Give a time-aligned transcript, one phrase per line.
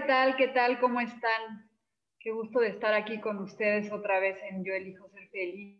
[0.00, 0.36] ¿Qué tal?
[0.36, 0.80] ¿Qué tal?
[0.80, 1.68] ¿Cómo están?
[2.18, 5.78] Qué gusto de estar aquí con ustedes otra vez en Yo elijo ser feliz.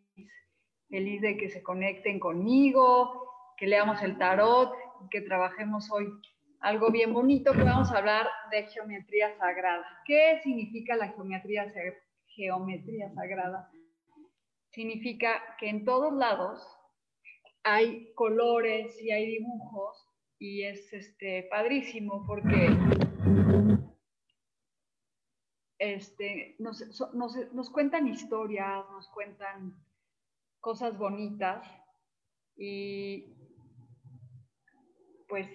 [0.90, 4.74] Feliz de que se conecten conmigo, que leamos el tarot,
[5.10, 6.06] que trabajemos hoy
[6.60, 9.86] algo bien bonito, que vamos a hablar de geometría sagrada.
[10.04, 11.64] ¿Qué significa la geometría,
[12.26, 13.70] geometría sagrada?
[14.68, 16.62] Significa que en todos lados
[17.62, 20.06] hay colores y hay dibujos
[20.38, 22.68] y es este, padrísimo porque
[25.80, 29.74] este, nos, nos, cuentan historias, nos cuentan
[30.60, 31.66] cosas bonitas
[32.54, 33.34] y
[35.26, 35.48] pues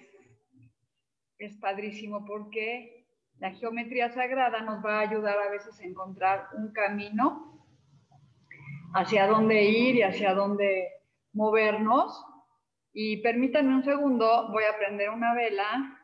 [1.38, 3.06] es padrísimo porque
[3.38, 7.62] la geometría sagrada nos va a ayudar a veces a encontrar un camino
[8.94, 10.88] hacia dónde ir y hacia dónde
[11.34, 12.24] movernos.
[12.92, 15.95] Y permítanme un segundo, voy a prender una vela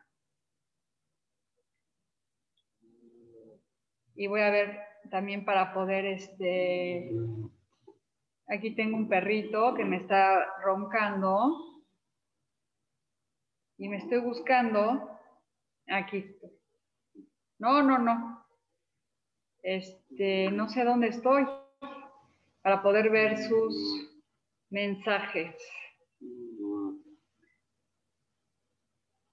[4.22, 4.78] y voy a ver
[5.10, 7.10] también para poder, este,
[8.46, 11.82] aquí tengo un perrito que me está roncando
[13.78, 15.10] y me estoy buscando,
[15.88, 16.36] aquí,
[17.58, 18.46] no, no, no,
[19.60, 21.44] este, no sé dónde estoy
[22.62, 24.08] para poder ver sus
[24.70, 25.56] mensajes.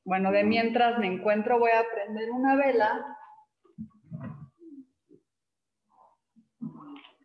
[0.03, 3.17] Bueno, de mientras me encuentro, voy a prender una vela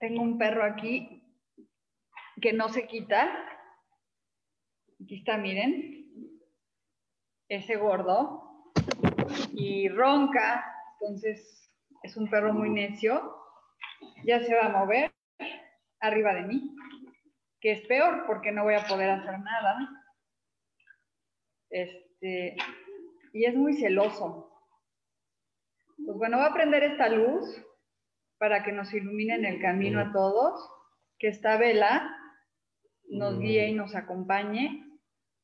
[0.05, 1.23] Tengo un perro aquí
[2.43, 3.27] que no se quita.
[5.03, 6.43] Aquí está, miren.
[7.49, 8.67] Ese gordo.
[9.55, 10.63] Y ronca.
[11.01, 11.73] Entonces
[12.03, 13.35] es un perro muy necio.
[14.27, 15.11] Ya se va a mover
[16.01, 16.77] arriba de mí.
[17.59, 19.89] Que es peor porque no voy a poder hacer nada.
[21.71, 22.57] Este,
[23.33, 24.53] y es muy celoso.
[25.97, 27.65] Pues bueno, voy a prender esta luz
[28.45, 30.71] para que nos iluminen el camino a todos,
[31.19, 32.15] que esta vela
[33.09, 34.85] nos guíe y nos acompañe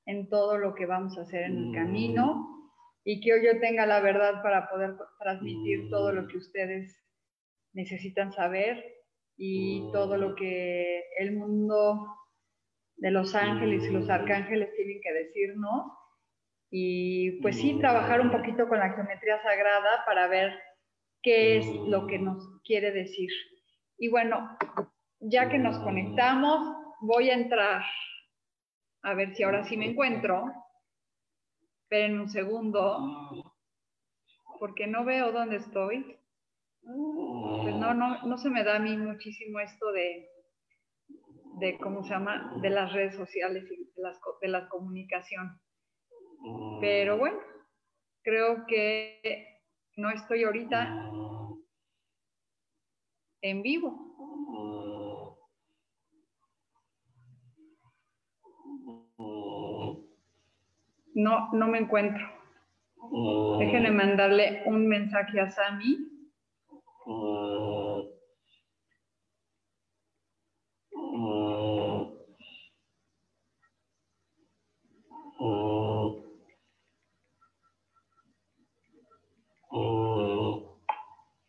[0.04, 2.46] en todo lo que vamos a hacer en el camino
[3.02, 6.94] y que hoy yo tenga la verdad para poder transmitir todo lo que ustedes
[7.72, 8.84] necesitan saber
[9.38, 12.06] y todo lo que el mundo
[12.96, 15.90] de los ángeles y los arcángeles tienen que decirnos.
[16.70, 20.52] Y pues sí, trabajar un poquito con la geometría sagrada para ver
[21.22, 23.30] qué es lo que nos quiere decir.
[23.98, 24.56] Y bueno,
[25.20, 27.82] ya que nos conectamos, voy a entrar
[29.02, 30.52] a ver si ahora sí me encuentro.
[31.82, 33.44] Esperen un segundo,
[34.58, 36.16] porque no veo dónde estoy.
[36.82, 40.28] Pues no, no, no se me da a mí muchísimo esto de,
[41.58, 42.54] de ¿cómo se llama?
[42.62, 45.60] De las redes sociales y de, las, de la comunicación.
[46.80, 47.38] Pero bueno,
[48.22, 49.49] creo que
[49.96, 51.10] no estoy ahorita
[53.42, 54.10] en vivo.
[61.14, 62.24] No, no me encuentro.
[63.58, 65.98] Déjenme mandarle un mensaje a Sami.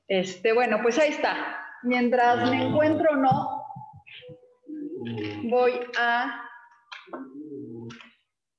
[0.08, 1.58] Este, bueno, pues ahí está.
[1.84, 3.62] Mientras me encuentro o no,
[5.50, 6.50] voy a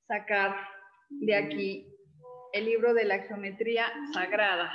[0.07, 0.55] sacar
[1.09, 1.87] de aquí
[2.53, 4.71] el libro de la geometría sagrada.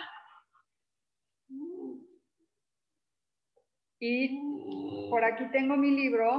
[4.00, 6.30] Y por aquí tengo mi libro.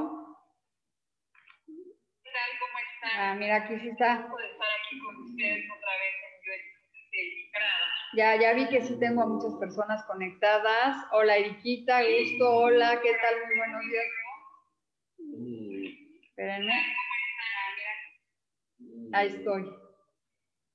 [2.59, 3.11] ¿Cómo están?
[3.19, 4.13] Ah, mira, aquí sí está.
[4.13, 5.78] estar aquí con ustedes otra vez en
[8.13, 11.05] ya, ya vi que sí tengo a muchas personas conectadas.
[11.11, 13.35] Hola Eriquita, gusto, hola, ¿qué tal?
[13.45, 14.05] Muy buenos días.
[16.23, 16.73] Espérenme.
[19.13, 19.69] Ahí estoy.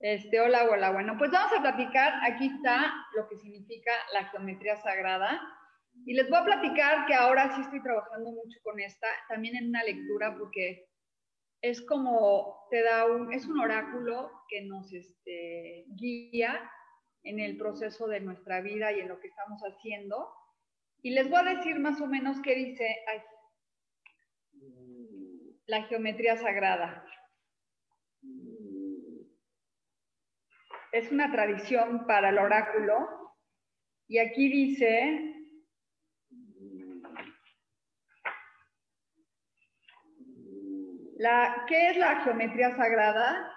[0.00, 0.90] Este, hola, hola.
[0.90, 2.12] Bueno, pues vamos a platicar.
[2.22, 5.40] Aquí está lo que significa la geometría sagrada.
[6.06, 9.68] Y les voy a platicar que ahora sí estoy trabajando mucho con esta, también en
[9.68, 10.88] una lectura, porque
[11.62, 16.70] es como te da un, es un oráculo que nos este, guía
[17.24, 20.32] en el proceso de nuestra vida y en lo que estamos haciendo.
[21.02, 22.96] Y les voy a decir más o menos qué dice
[25.66, 27.04] la geometría sagrada.
[30.92, 33.34] Es una tradición para el oráculo
[34.06, 35.34] y aquí dice
[41.16, 43.50] La, ¿Qué es la geometría sagrada?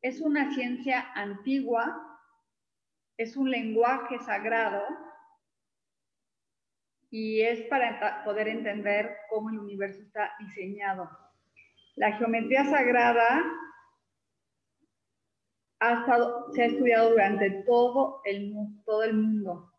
[0.00, 2.07] Es una ciencia antigua,
[3.18, 4.82] es un lenguaje sagrado
[7.10, 11.10] y es para poder entender cómo el universo está diseñado.
[11.96, 13.44] La geometría sagrada
[15.80, 18.54] ha estado, se ha estudiado durante todo el,
[18.84, 19.72] todo el mundo,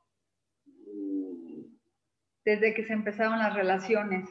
[2.44, 4.30] desde que se empezaron las relaciones.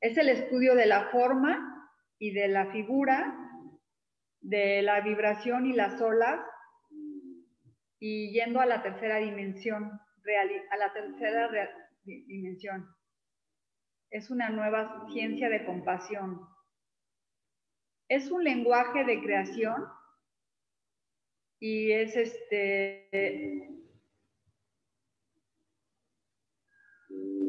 [0.00, 1.88] Es el estudio de la forma
[2.18, 3.34] y de la figura,
[4.40, 6.40] de la vibración y las olas,
[8.00, 10.00] y yendo a la tercera dimensión,
[10.70, 11.50] a la tercera
[12.04, 12.88] dimensión.
[14.10, 16.40] Es una nueva ciencia de compasión.
[18.08, 19.86] Es un lenguaje de creación
[21.60, 23.68] y es este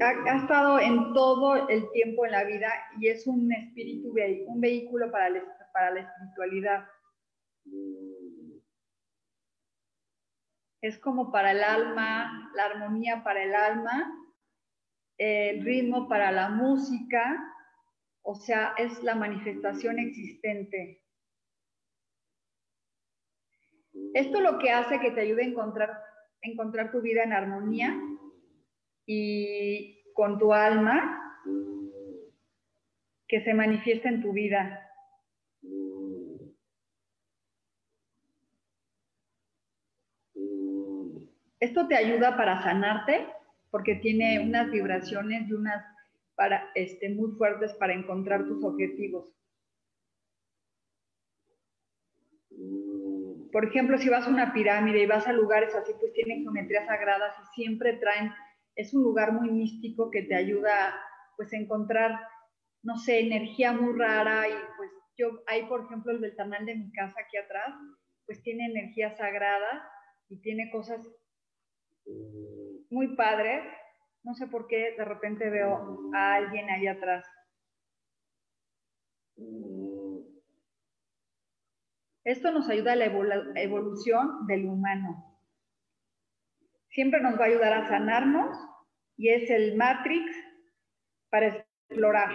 [0.01, 4.13] ha, estado en todo el tiempo en la vida y es un espíritu,
[4.47, 5.43] un vehículo para la,
[5.73, 6.85] para la espiritualidad.
[10.81, 14.11] Es como para el alma, la armonía para el alma,
[15.17, 17.39] el ritmo para la música,
[18.23, 21.03] o sea, es la manifestación existente.
[24.13, 26.01] Esto lo que hace que te ayude a encontrar,
[26.41, 27.99] encontrar tu vida en armonía
[29.05, 31.43] y con tu alma
[33.27, 34.89] que se manifiesta en tu vida.
[41.61, 43.27] Esto te ayuda para sanarte
[43.69, 45.85] porque tiene unas vibraciones y unas
[46.35, 49.29] para, este, muy fuertes para encontrar tus objetivos.
[53.51, 56.87] Por ejemplo, si vas a una pirámide y vas a lugares así, pues tienen geometrías
[56.87, 58.31] sagradas y siempre traen
[58.75, 60.99] es un lugar muy místico que te ayuda
[61.35, 62.19] pues a encontrar,
[62.81, 66.91] no sé, energía muy rara y pues yo, hay por ejemplo el ventanal de mi
[66.91, 67.75] casa aquí atrás,
[68.25, 69.87] pues tiene energía sagrada
[70.29, 71.05] y tiene cosas
[72.89, 73.63] muy padres.
[74.23, 77.25] No sé por qué de repente veo a alguien ahí atrás.
[82.23, 83.05] Esto nos ayuda a la
[83.55, 85.31] evolución del humano
[86.91, 88.55] siempre nos va a ayudar a sanarnos
[89.17, 90.35] y es el Matrix
[91.29, 92.31] para explorar.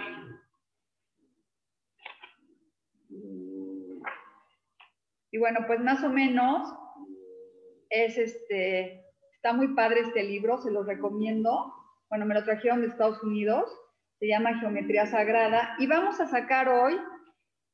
[5.31, 6.73] Y bueno, pues más o menos
[7.89, 9.05] es este,
[9.37, 11.73] está muy padre este libro, se lo recomiendo.
[12.09, 13.69] Bueno, me lo trajeron de Estados Unidos,
[14.19, 16.99] se llama Geometría Sagrada y vamos a sacar hoy,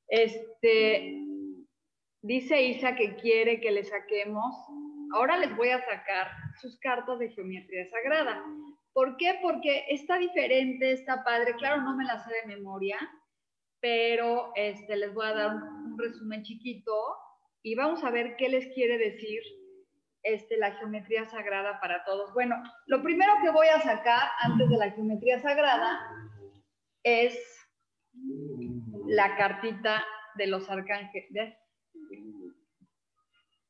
[0.07, 1.17] este,
[2.21, 4.55] dice Isa que quiere que le saquemos
[5.13, 6.27] Ahora les voy a sacar
[6.59, 8.43] sus cartas de geometría sagrada.
[8.93, 9.37] ¿Por qué?
[9.43, 11.53] Porque está diferente, está padre.
[11.55, 12.97] Claro, no me la sé de memoria,
[13.79, 16.91] pero este, les voy a dar un, resumen chiquito
[17.61, 19.43] y vamos a ver qué les quiere decir
[20.23, 22.33] este, la geometría sagrada para todos.
[22.33, 22.55] Bueno,
[22.87, 25.99] lo primero que voy a sacar antes de la geometría sagrada
[27.03, 27.37] es
[29.07, 31.55] la cartita de los arcángeles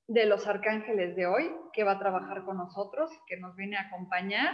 [0.08, 3.88] de los arcángeles de hoy, que va a trabajar con nosotros, que nos viene a
[3.88, 4.54] acompañar,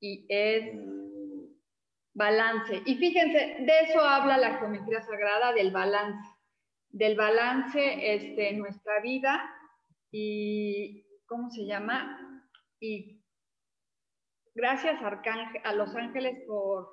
[0.00, 0.72] y es
[2.14, 2.82] balance.
[2.84, 6.28] Y fíjense, de eso habla la geometría sagrada, del balance,
[6.88, 9.50] del balance este, en nuestra vida
[10.10, 12.42] y, ¿cómo se llama?
[12.80, 13.22] Y
[14.54, 16.88] gracias a los ángeles por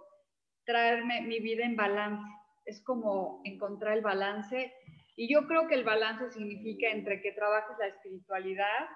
[0.66, 2.24] traerme mi vida en balance.
[2.66, 4.74] Es como encontrar el balance
[5.16, 8.88] y yo creo que el balance significa entre que trabajes la espiritualidad,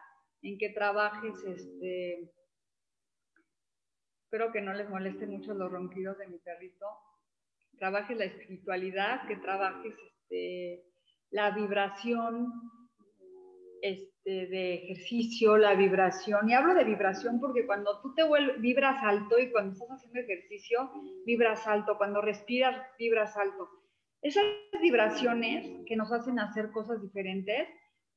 [0.42, 2.32] en que trabajes, este,
[4.24, 6.88] espero que no les moleste mucho los ronquidos de mi perrito,
[7.78, 10.86] trabajes la espiritualidad, que trabajes este,
[11.30, 12.52] la vibración
[13.82, 16.50] este, de ejercicio, la vibración.
[16.50, 20.20] Y hablo de vibración porque cuando tú te vuelves, vibras alto y cuando estás haciendo
[20.20, 20.92] ejercicio,
[21.26, 21.98] vibras alto.
[21.98, 23.70] Cuando respiras, vibras alto.
[24.22, 24.44] Esas
[24.82, 27.68] vibraciones que nos hacen hacer cosas diferentes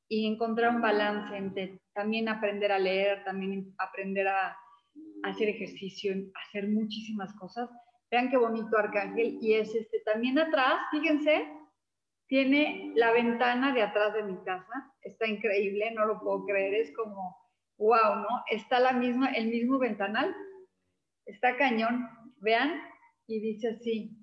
[0.08, 4.56] y encontrar un balance entre también aprender a leer, también aprender a,
[5.22, 6.14] hacer ejercicio,
[6.46, 7.68] hacer muchísimas cosas.
[8.10, 9.38] Vean qué bonito arcángel.
[9.40, 11.46] Y es este también atrás, fíjense,
[12.30, 14.94] tiene la ventana de atrás de mi casa.
[15.02, 16.74] Está increíble, no lo puedo creer.
[16.74, 17.36] Es como,
[17.76, 18.44] wow, ¿no?
[18.48, 20.32] Está la misma, el mismo ventanal.
[21.26, 22.08] Está cañón.
[22.36, 22.80] Vean,
[23.26, 24.16] y dice así,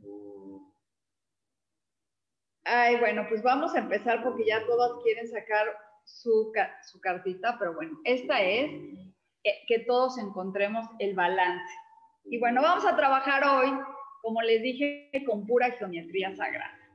[2.63, 5.67] Ay, bueno, pues vamos a empezar porque ya todas quieren sacar
[6.03, 6.51] su,
[6.89, 8.71] su cartita, pero bueno, esta es
[9.43, 11.73] eh, que todos encontremos el balance.
[12.25, 13.69] Y bueno, vamos a trabajar hoy,
[14.21, 16.86] como les dije, con pura geometría sagrada.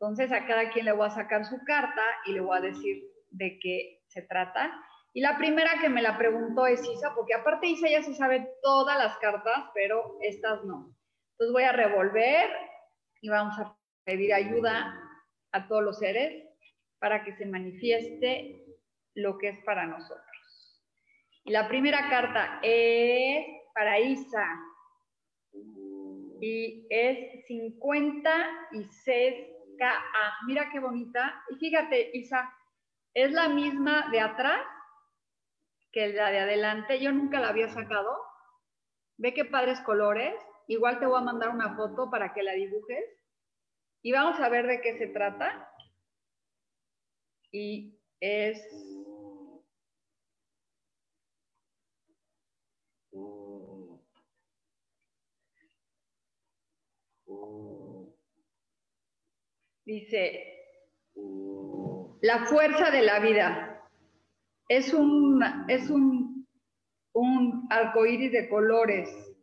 [0.00, 3.04] Entonces a cada quien le voy a sacar su carta y le voy a decir
[3.30, 4.72] de qué se trata.
[5.12, 8.48] Y la primera que me la preguntó es Isa, porque aparte Isa ya se sabe
[8.62, 10.94] todas las cartas, pero estas no.
[11.32, 12.50] Entonces voy a revolver
[13.20, 15.00] y vamos a pedir ayuda
[15.52, 16.44] a todos los seres
[16.98, 18.64] para que se manifieste
[19.14, 20.82] lo que es para nosotros.
[21.44, 24.46] Y la primera carta es para Isa
[26.40, 27.44] y es
[29.76, 30.36] 56KA.
[30.46, 31.42] Mira qué bonita.
[31.50, 32.52] Y fíjate, Isa,
[33.14, 34.60] es la misma de atrás
[35.92, 37.00] que la de adelante.
[37.00, 38.16] Yo nunca la había sacado.
[39.16, 40.34] Ve qué padres colores.
[40.66, 43.04] Igual te voy a mandar una foto para que la dibujes.
[44.02, 45.68] Y vamos a ver de qué se trata.
[47.52, 48.60] Y es...
[59.84, 60.44] Dice,
[62.20, 63.70] la fuerza de la vida.
[64.68, 66.46] Es un, es un,
[67.12, 69.34] un de colores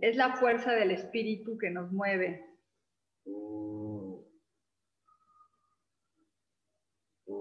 [0.00, 2.44] es la fuerza del espíritu que nos mueve.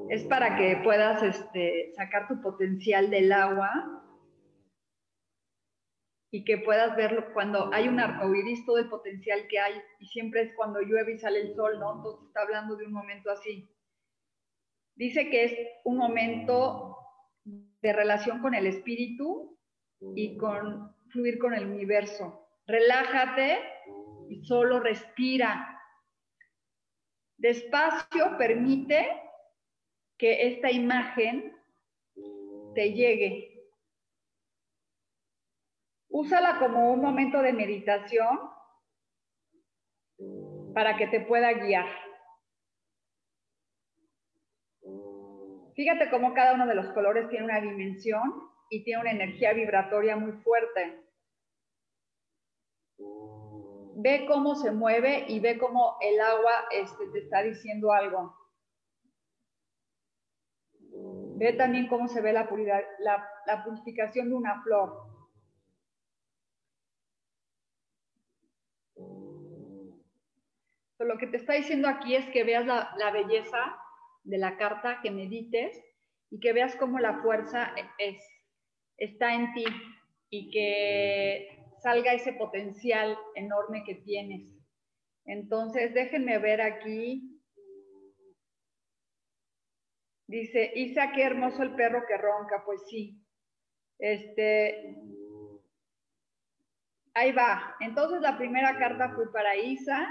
[0.09, 4.04] Es para que puedas este, sacar tu potencial del agua
[6.35, 10.41] y que puedas verlo cuando hay un arcoíris, todo el potencial que hay, y siempre
[10.41, 11.95] es cuando llueve y sale el sol, ¿no?
[11.97, 13.69] Entonces está hablando de un momento así.
[14.95, 16.97] Dice que es un momento
[17.43, 19.57] de relación con el espíritu
[20.15, 23.59] y con fluir con el universo relájate
[24.29, 25.79] y solo respira.
[27.37, 29.07] Despacio permite
[30.17, 31.55] que esta imagen
[32.73, 33.54] te llegue.
[36.15, 38.39] Úsala como un momento de meditación
[40.73, 41.87] para que te pueda guiar.
[45.75, 48.33] Fíjate cómo cada uno de los colores tiene una dimensión
[48.69, 51.05] y tiene una energía vibratoria muy fuerte
[53.95, 58.35] ve cómo se mueve y ve cómo el agua este, te está diciendo algo.
[61.37, 62.47] Ve también cómo se ve la,
[62.99, 65.14] la, purificación de una flor.
[70.99, 73.77] Lo que te está diciendo aquí es que veas la, belleza
[74.23, 75.77] de la carta, que medites
[76.29, 78.17] y que veas cómo la fuerza es,
[78.97, 79.65] está en ti
[80.29, 84.55] y que salga ese potencial enorme que tienes.
[85.25, 87.41] Entonces, déjenme ver aquí.
[90.27, 92.63] Dice, Isa, qué hermoso el perro que ronca.
[92.65, 93.21] Pues sí.
[93.99, 94.95] Este,
[97.13, 97.75] ahí va.
[97.79, 100.07] Entonces, la primera carta fue para Isa.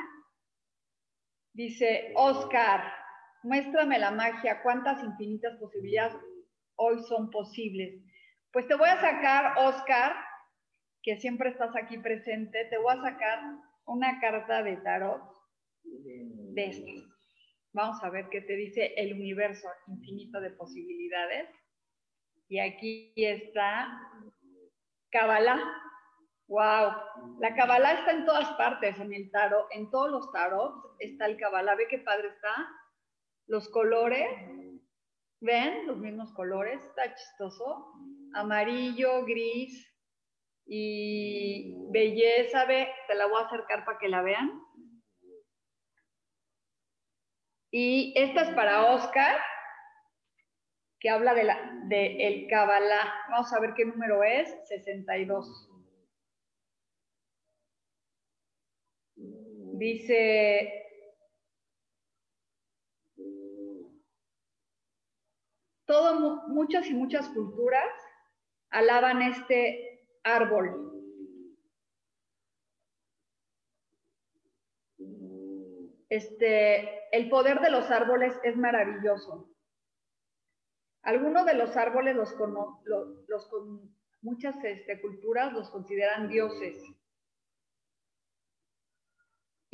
[1.55, 2.93] Dice, Oscar,
[3.45, 4.61] muéstrame la magia.
[4.63, 6.17] ¿Cuántas infinitas posibilidades
[6.75, 8.03] hoy son posibles?
[8.53, 10.17] Pues te voy a sacar, Oscar,
[11.03, 13.39] que siempre estás aquí presente, te voy a sacar
[13.87, 15.23] una carta de tarot
[15.85, 17.05] de estas.
[17.73, 21.49] Vamos a ver qué te dice el universo infinito de posibilidades.
[22.49, 23.97] Y aquí está
[25.11, 25.61] Kabbalah.
[26.47, 26.93] ¡Wow!
[27.41, 31.37] La Kabbalah está en todas partes, en el tarot, en todos los tarots está el
[31.37, 31.75] Kabbalah.
[31.75, 32.69] ¿Ve qué padre está?
[33.47, 34.29] Los colores,
[35.41, 35.87] ¿ven?
[35.87, 37.93] Los mismos colores, está chistoso.
[38.35, 39.95] Amarillo, gris,
[40.67, 44.63] y belleza, ve, te la voy a acercar para que la vean.
[47.71, 49.41] Y esta es para Oscar,
[51.01, 53.13] que habla de, la, de el Kabbalah.
[53.31, 55.71] Vamos a ver qué número es, 62.
[59.77, 60.85] Dice,
[65.85, 67.91] todo, muchas y muchas culturas
[68.71, 70.93] alaban este árbol.
[76.09, 79.51] Este, el poder de los árboles es maravilloso.
[81.03, 82.33] Algunos de los árboles los,
[83.27, 83.51] los,
[84.23, 86.81] muchas este, culturas los consideran dioses.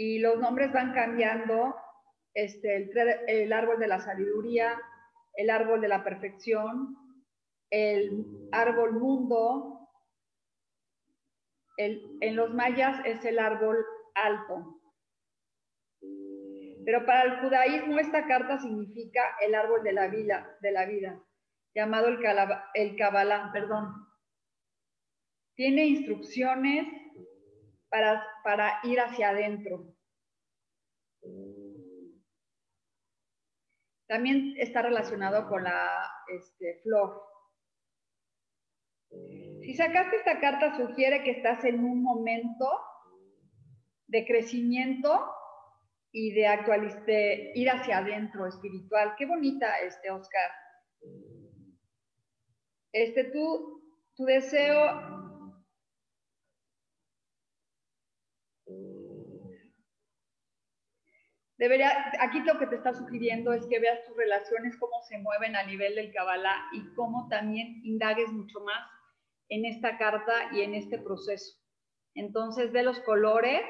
[0.01, 1.75] Y los nombres van cambiando.
[2.33, 2.91] Este, el,
[3.27, 4.81] el árbol de la sabiduría,
[5.35, 6.97] el árbol de la perfección,
[7.71, 9.89] el árbol mundo.
[11.77, 13.77] en los mayas es el árbol
[14.15, 14.81] alto.
[16.85, 21.21] Pero para el judaísmo esta carta significa el árbol de la vida, de la vida
[21.75, 22.19] llamado el,
[22.75, 23.95] el Kabbalah, perdón.
[25.55, 26.87] Tiene instrucciones
[27.91, 29.95] para, para ir hacia adentro.
[34.07, 37.23] También está relacionado con la este, flor.
[39.63, 42.67] Si sacaste esta carta, sugiere que estás en un momento
[44.07, 45.33] de crecimiento
[46.13, 49.15] y de, actualizar, ir hacia adentro espiritual.
[49.17, 50.51] Qué bonita, este Oscar.
[52.93, 53.81] Este, tu,
[54.17, 55.30] tu deseo
[61.61, 65.55] debería, aquí lo que te está sugiriendo es que veas tus relaciones, cómo se mueven
[65.55, 68.91] a nivel del Kabbalah y cómo también indagues mucho más
[69.51, 71.59] en esta carta y en este proceso.
[72.15, 73.61] Entonces, ve los colores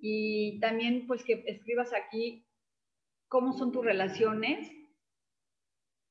[0.00, 2.46] y también pues que escribas aquí
[3.28, 4.70] cómo son tus relaciones.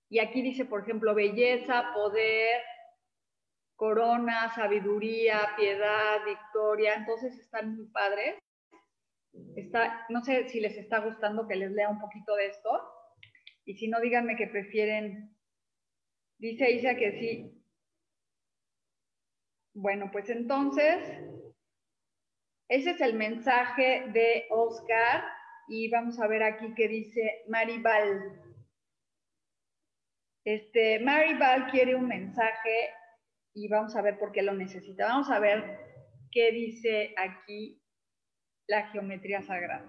[0.09, 2.61] Y aquí dice, por ejemplo, belleza, poder,
[3.75, 6.93] corona, sabiduría, piedad, victoria.
[6.93, 8.35] Entonces están muy padres.
[9.55, 12.69] Está, no sé si les está gustando que les lea un poquito de esto.
[13.65, 15.35] Y si no, díganme que prefieren.
[16.37, 17.63] Dice Isa que sí.
[19.73, 21.21] Bueno, pues entonces
[22.69, 25.23] ese es el mensaje de Oscar
[25.69, 28.41] y vamos a ver aquí que dice Maribal.
[30.43, 32.89] Este, Maribal quiere un mensaje
[33.53, 35.07] y vamos a ver por qué lo necesita.
[35.07, 35.79] Vamos a ver
[36.31, 37.81] qué dice aquí
[38.67, 39.87] la geometría sagrada.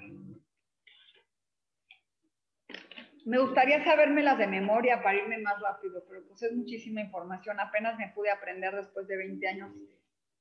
[3.25, 7.61] Me gustaría las de memoria para irme más rápido, pero pues es muchísima información.
[7.61, 9.71] Apenas me pude aprender después de 20 años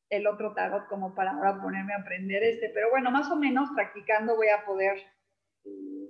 [0.09, 3.69] el otro tarot como para ahora ponerme a aprender este, pero bueno, más o menos
[3.75, 4.97] practicando voy a poder.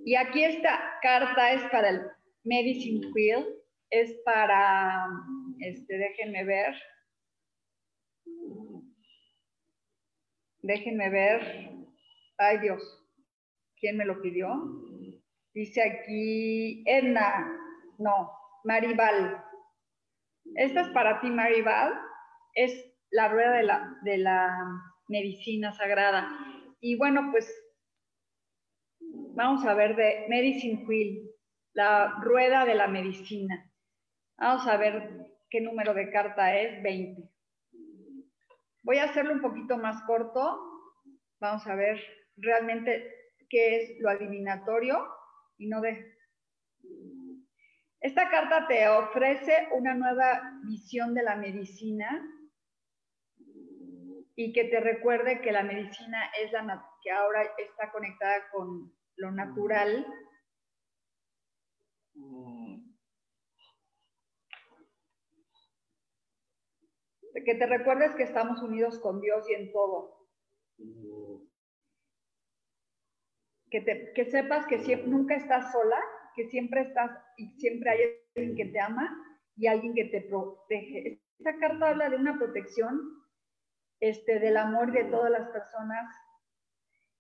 [0.06, 2.02] Y aquí esta carta es para el
[2.44, 3.46] Medicine Wheel,
[3.90, 5.08] es para,
[5.60, 6.76] este, déjenme ver,
[10.62, 11.87] déjenme ver,
[12.38, 13.06] ay Dios,
[13.80, 14.50] ¿quién me lo pidió?
[15.54, 17.58] Dice aquí Edna,
[17.98, 18.32] no,
[18.64, 19.44] Maribal.
[20.56, 21.94] Esta es para ti, Maribal.
[22.54, 24.56] Es la rueda de la, de la
[25.08, 26.30] medicina sagrada.
[26.80, 27.52] Y bueno, pues
[29.36, 31.32] vamos a ver de Medicine Wheel,
[31.74, 33.72] la rueda de la medicina.
[34.38, 37.30] Vamos a ver qué número de carta es, 20.
[38.84, 40.60] Voy a hacerlo un poquito más corto.
[41.40, 42.00] Vamos a ver
[42.38, 45.08] realmente qué es lo adivinatorio
[45.58, 46.16] y no de...
[48.00, 52.24] Esta carta te ofrece una nueva visión de la medicina
[54.36, 59.32] y que te recuerde que la medicina es la que ahora está conectada con lo
[59.32, 60.06] natural.
[67.34, 70.28] Que te recuerdes que estamos unidos con Dios y en todo.
[73.70, 76.00] Que, sepas que nunca estás sola,
[76.36, 78.00] que siempre estás y siempre hay
[78.36, 79.18] alguien que te ama
[79.56, 81.22] y alguien que te protege.
[81.40, 83.00] Esta carta habla de una protección
[84.00, 86.16] este, del amor de todas las personas,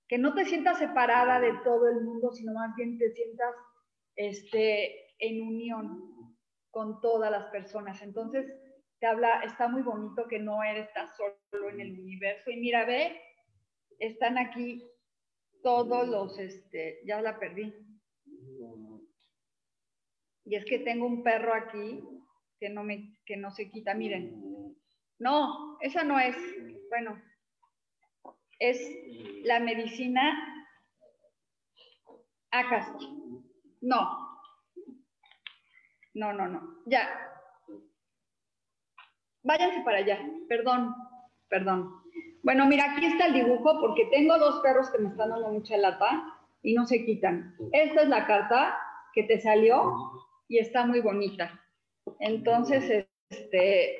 [0.07, 3.53] que no te sientas separada de todo el mundo, sino más bien te sientas
[4.15, 6.37] este, en unión
[6.71, 8.01] con todas las personas.
[8.01, 8.45] Entonces,
[8.99, 12.49] te habla, está muy bonito que no eres tan solo en el universo.
[12.49, 13.19] Y mira, ve,
[13.99, 14.83] están aquí
[15.63, 17.73] todos los, este, ya la perdí.
[20.45, 22.01] Y es que tengo un perro aquí
[22.59, 23.93] que no me, que no se quita.
[23.93, 24.75] Miren,
[25.19, 26.35] no, esa no es.
[26.89, 27.21] Bueno,
[28.59, 28.79] es
[29.43, 30.57] la medicina
[32.51, 32.97] Akasha.
[33.81, 34.27] No.
[36.13, 36.83] No, no, no.
[36.85, 37.07] Ya.
[39.43, 40.19] Váyanse para allá.
[40.49, 40.93] Perdón,
[41.49, 42.06] perdón.
[42.47, 45.75] Bueno, mira, aquí está el dibujo porque tengo dos perros que me están dando mucha
[45.75, 46.33] lata
[46.63, 47.53] y no se quitan.
[47.73, 48.79] Esta es la carta
[49.11, 49.93] que te salió
[50.47, 51.61] y está muy bonita.
[52.21, 53.99] Entonces, este,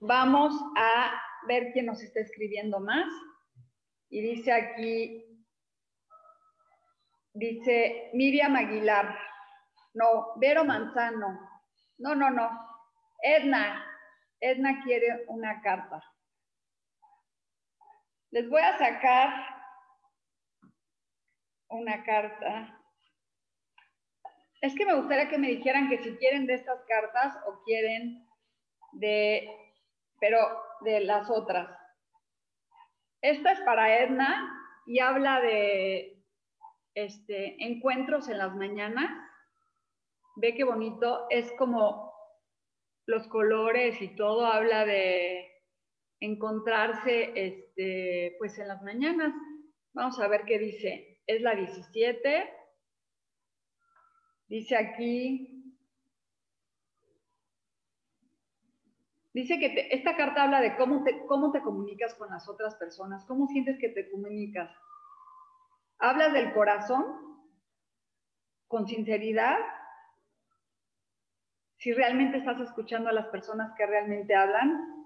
[0.00, 3.06] vamos a ver quién nos está escribiendo más.
[4.10, 5.24] Y dice aquí,
[7.32, 9.16] dice Miriam Aguilar,
[9.94, 11.48] no, Vero Manzano,
[11.98, 12.50] no, no, no,
[13.22, 13.86] Edna,
[14.40, 16.02] Edna quiere una carta.
[18.32, 19.30] Les voy a sacar
[21.68, 22.82] una carta.
[24.62, 28.26] Es que me gustaría que me dijeran que si quieren de estas cartas o quieren
[28.92, 29.50] de,
[30.18, 30.38] pero
[30.80, 31.78] de las otras.
[33.20, 34.50] Esta es para Edna
[34.86, 36.24] y habla de
[36.94, 39.10] este, encuentros en las mañanas.
[40.36, 42.14] Ve qué bonito, es como
[43.04, 45.51] los colores y todo habla de
[46.22, 49.34] encontrarse este, pues en las mañanas.
[49.92, 51.20] Vamos a ver qué dice.
[51.26, 52.48] Es la 17.
[54.46, 55.74] Dice aquí,
[59.32, 63.24] dice que esta carta habla de cómo te, cómo te comunicas con las otras personas,
[63.24, 64.70] cómo sientes que te comunicas.
[65.98, 67.04] Hablas del corazón,
[68.68, 69.58] con sinceridad,
[71.78, 75.01] si realmente estás escuchando a las personas que realmente hablan,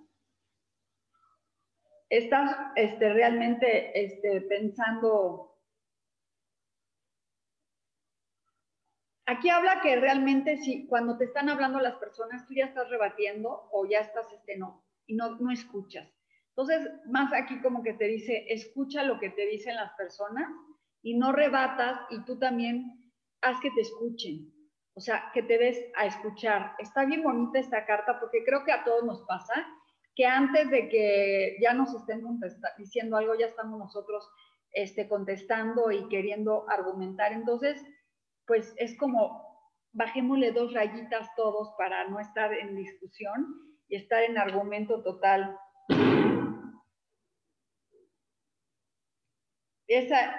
[2.09, 5.53] estás este, realmente este, pensando...
[9.29, 13.69] Aquí habla que realmente si cuando te están hablando las personas, tú ya estás rebatiendo
[13.73, 16.09] o ya estás, este, no, y no, no escuchas.
[16.51, 20.49] Entonces, más aquí como que te dice, escucha lo que te dicen las personas
[21.03, 24.53] y no rebatas y tú también haz que te escuchen.
[24.95, 26.75] O sea, que te des a escuchar.
[26.79, 29.67] Está bien bonita esta carta porque creo que a todos nos pasa
[30.17, 32.23] que antes de que ya nos estén
[32.79, 34.29] diciendo algo, ya estamos nosotros
[34.73, 37.33] este, contestando y queriendo argumentar.
[37.33, 37.85] Entonces,
[38.47, 39.45] pues es como
[39.93, 45.59] bajémosle dos rayitas todos para no estar en discusión y estar en argumento total.
[49.87, 50.35] Esa,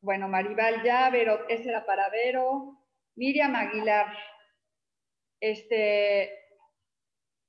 [0.00, 2.76] bueno, Maribal ya, pero esa era para Vero.
[3.14, 4.12] Miriam Aguilar.
[5.40, 6.30] Este,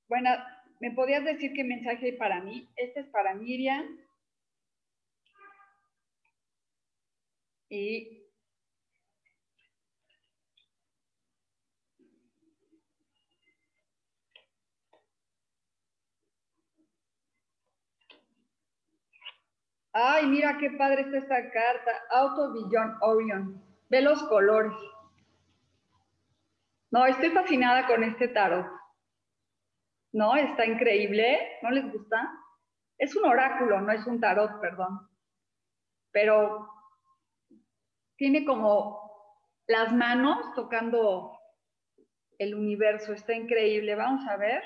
[0.07, 0.29] bueno,
[0.79, 2.69] ¿me podías decir qué mensaje hay para mí?
[2.75, 3.85] Este es para Miriam.
[7.69, 8.25] Y
[19.97, 21.91] Ay, mira qué padre está esta carta.
[22.11, 23.63] Auto Billón Orion.
[23.89, 24.73] Ve los colores.
[26.91, 28.67] No, estoy fascinada con este tarot.
[30.15, 31.59] No, está increíble.
[31.61, 32.31] ¿No les gusta?
[32.97, 35.09] Es un oráculo, no es un tarot, perdón.
[36.11, 36.69] Pero
[38.15, 39.11] tiene como
[39.67, 41.37] las manos tocando
[42.37, 43.11] el universo.
[43.11, 43.93] Está increíble.
[43.95, 44.63] Vamos a ver.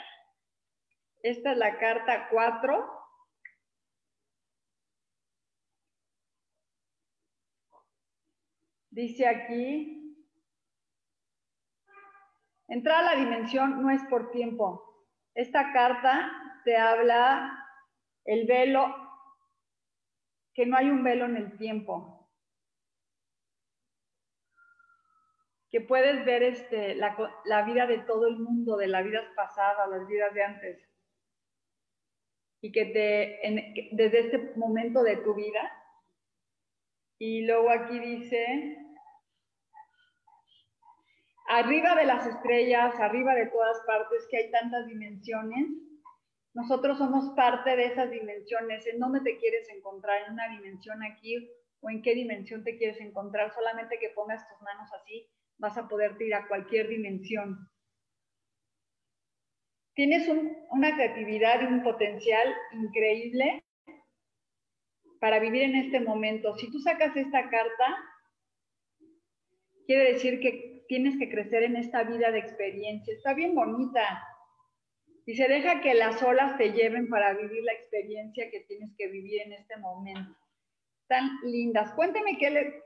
[1.23, 2.99] Esta es la carta 4.
[8.91, 9.95] Dice aquí,
[12.67, 14.88] Entrar a la dimensión no es por tiempo.
[15.39, 16.29] Esta carta
[16.65, 17.65] te habla
[18.25, 18.93] el velo,
[20.53, 22.29] que no hay un velo en el tiempo.
[25.71, 30.05] Que puedes ver este, la, vida de todo el mundo, de las vidas pasadas, las
[30.09, 30.89] vidas de antes.
[32.59, 35.71] Y que te, desde este momento de tu vida.
[37.17, 38.77] Y luego aquí dice,
[41.49, 45.67] arriba de las estrellas, arriba de todas partes, que hay tantas dimensiones,
[46.53, 48.85] nosotros somos parte de esas dimensiones.
[48.85, 50.21] ¿En dónde te quieres encontrar?
[50.23, 51.49] ¿En una dimensión aquí
[51.81, 53.51] o en qué dimensión te quieres encontrar?
[53.53, 57.57] Solamente que pongas tus manos así, vas a poder ir a cualquier dimensión.
[59.95, 60.29] Tienes
[60.69, 63.63] una creatividad y un potencial increíble
[65.19, 66.55] para vivir en este momento.
[66.57, 67.97] Si tú sacas esta carta,
[69.85, 73.13] quiere decir que tienes que crecer en esta vida de experiencia.
[73.13, 74.01] Está bien bonita.
[75.25, 79.07] Y se deja que las olas te lleven para vivir la experiencia que tienes que
[79.07, 80.35] vivir en este momento.
[81.07, 81.93] Tan lindas.
[81.93, 82.83] Cuénteme qué le...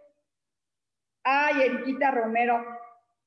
[1.24, 2.62] Ay, Eriquita Romero.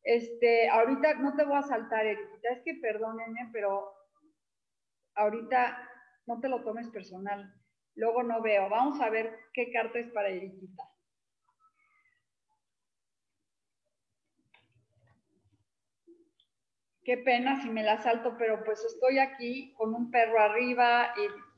[0.02, 2.50] Este, ahorita no te voy a saltar, Eriquita.
[2.50, 3.94] Es que perdónenme, pero
[5.14, 5.90] ahorita
[6.26, 7.50] no te lo tomes personal.
[7.94, 8.68] Luego no veo.
[8.68, 10.82] Vamos a ver qué carta es para Eriquita.
[17.06, 21.14] Qué pena si me la salto, pero pues estoy aquí con un perro arriba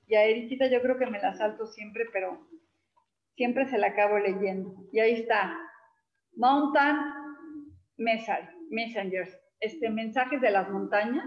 [0.07, 2.47] y, a Eriquita yo creo que me la salto siempre, pero
[3.35, 4.75] siempre se la acabo leyendo.
[4.93, 5.59] Y ahí está,
[6.37, 6.97] Mountain
[7.97, 9.39] Messengers.
[9.61, 11.27] este, mensajes de las montañas.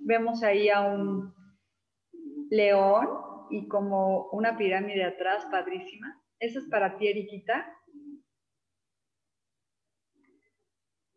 [0.00, 1.32] Vemos ahí a un
[2.50, 3.08] león
[3.50, 6.20] y como una pirámide atrás, padrísima.
[6.40, 7.72] Esa es para ti, Eriquita.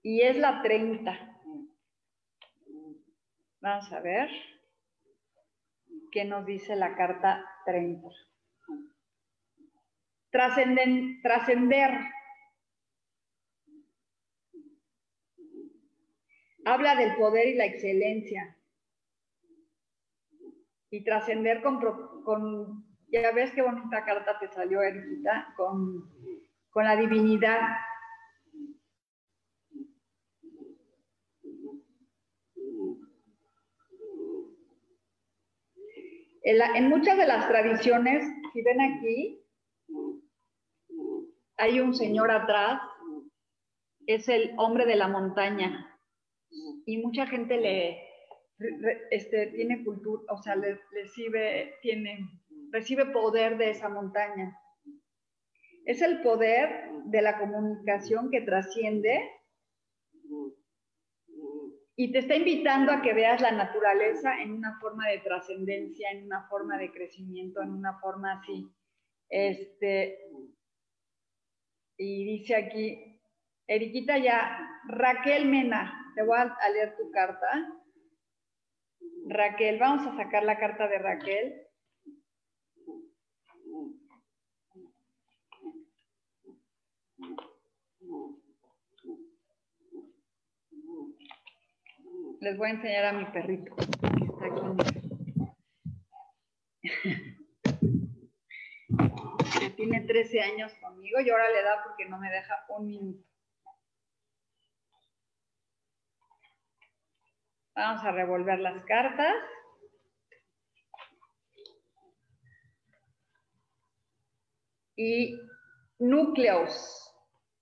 [0.04, 1.34] Y es la 30.
[3.64, 4.30] Vamos a ver
[6.12, 8.10] qué nos dice la carta 30.
[10.30, 12.02] Trascender.
[16.66, 18.58] Habla del poder y la excelencia.
[20.90, 26.12] Y trascender con, ya ves qué bonita carta te salió, Erika, con,
[26.70, 27.62] con la divinidad.
[36.44, 39.42] En, muchas de las tradiciones, si ven aquí,
[41.58, 42.82] hay un señor atrás,
[44.08, 45.90] es el hombre de la montaña.
[46.86, 48.14] Y mucha gente le
[49.10, 52.30] este, tiene cultura, o sea, le, recibe, tiene,
[52.72, 54.58] recibe poder de esa montaña.
[55.86, 59.30] Es el poder de la comunicación que trasciende
[61.96, 66.26] y te está invitando a que veas la naturaleza en una forma de trascendencia, en
[66.26, 68.68] una forma de crecimiento, en una forma así.
[69.30, 70.20] Este,
[71.98, 73.22] y dice aquí,
[73.68, 77.48] Eriquita ya, Raquel Mena, te voy a leer tu carta.
[79.28, 81.64] Raquel, vamos a sacar la carta de Raquel.
[92.44, 93.74] Les voy a enseñar a mi perrito,
[99.78, 103.26] tiene 13 años conmigo y ahora le da porque no me deja un minuto.
[107.76, 109.36] Vamos a revolver las cartas.
[114.98, 115.40] Y
[115.98, 117.10] núcleos.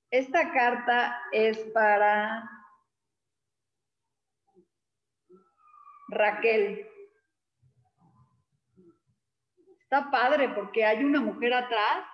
[0.09, 2.49] Esta carta es para
[6.11, 6.85] Raquel.
[9.79, 12.05] Está padre porque hay una mujer atrás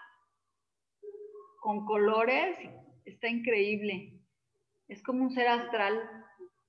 [1.61, 2.57] con colores,
[3.05, 4.21] está increíble.
[4.87, 5.99] Es como un ser astral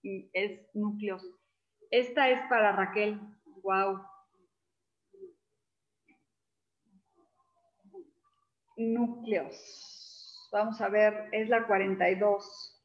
[0.03, 1.25] y es núcleos.
[1.91, 3.21] Esta es para Raquel.
[3.63, 4.01] Wow.
[8.77, 10.49] Núcleos.
[10.51, 12.78] Vamos a ver, es la 42.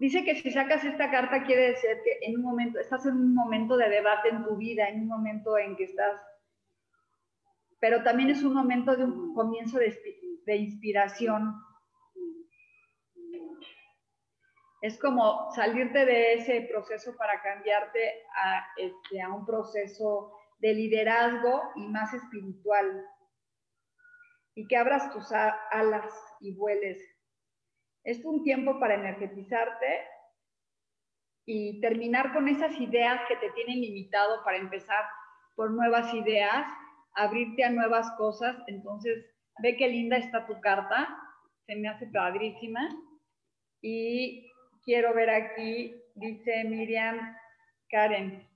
[0.00, 3.34] Dice que si sacas esta carta quiere decir que en un momento, estás en un
[3.34, 6.18] momento de debate en tu vida, en un momento en que estás,
[7.78, 11.54] pero también es un momento de un comienzo de, inspiración.
[14.80, 21.72] Es como salirte de ese proceso para cambiarte a, este, a un proceso de liderazgo
[21.76, 23.04] y más espiritual.
[24.54, 26.10] Y que abras tus alas
[26.40, 27.02] y vueles
[28.04, 30.06] es un tiempo para energetizarte
[31.46, 35.04] y terminar con esas ideas que te tienen limitado para empezar
[35.56, 36.66] por nuevas ideas,
[37.14, 38.56] abrirte a nuevas cosas.
[38.66, 39.26] Entonces,
[39.62, 41.08] ve qué linda está tu carta,
[41.66, 42.88] se me hace padrísima.
[43.82, 44.50] Y
[44.84, 47.36] quiero ver aquí, dice Miriam
[47.90, 48.46] Karen.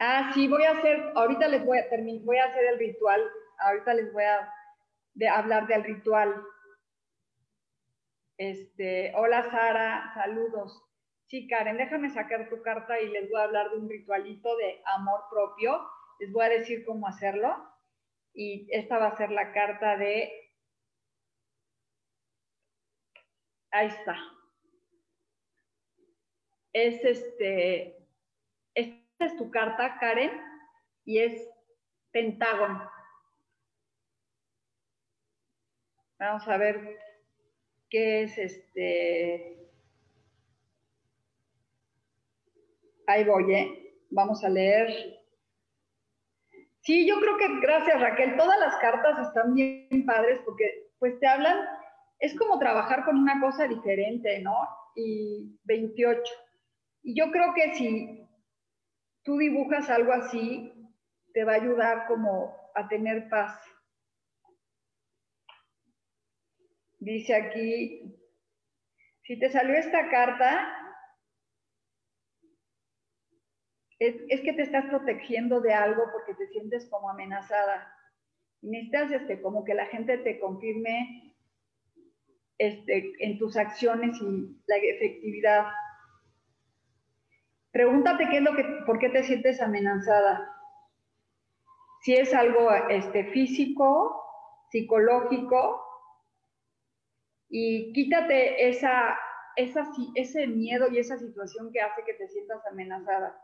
[0.00, 1.86] Ah, sí, voy a hacer, ahorita les voy a
[2.24, 3.20] voy a hacer el ritual,
[3.58, 4.52] ahorita les voy a
[5.32, 6.42] hablar del ritual.
[8.36, 10.82] Este, hola Sara, saludos.
[11.26, 14.80] Sí, Karen, déjame sacar tu carta y les voy a hablar de un ritualito de
[14.86, 15.86] amor propio.
[16.20, 17.54] Les voy a decir cómo hacerlo.
[18.32, 20.32] Y esta va a ser la carta de...
[23.70, 24.16] Ahí está.
[26.72, 27.98] Es este
[29.26, 30.30] es tu carta, Karen,
[31.04, 31.48] y es
[32.12, 32.88] pentágono.
[36.18, 36.98] Vamos a ver
[37.88, 39.56] qué es este.
[43.06, 44.02] Ahí voy, ¿eh?
[44.10, 44.88] Vamos a leer.
[46.80, 51.26] Sí, yo creo que gracias Raquel, todas las cartas están bien padres porque pues te
[51.26, 51.56] hablan,
[52.18, 54.56] es como trabajar con una cosa diferente, ¿no?
[54.96, 56.20] Y 28.
[57.02, 58.26] Y yo creo que si
[59.22, 60.72] tú dibujas algo así,
[61.32, 63.60] te va a ayudar como a tener paz.
[66.98, 68.14] Dice aquí,
[69.22, 70.74] Si te salió esta carta,
[73.98, 77.92] es, que te estás protegiendo de algo porque te sientes como amenazada.
[78.62, 81.36] Y necesitas este, como que la gente te confirme
[82.58, 85.66] este, en tus acciones y la efectividad.
[87.70, 90.54] Pregúntate qué es lo que, por qué te sientes amenazada.
[92.02, 94.24] Si es algo este, físico,
[94.70, 95.87] psicológico,
[97.48, 99.18] y quítate esa,
[99.56, 103.40] ese miedo y esa situación que hace que te sientas amenazada.